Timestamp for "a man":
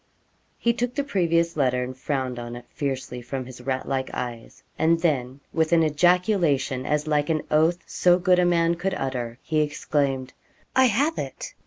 8.39-8.73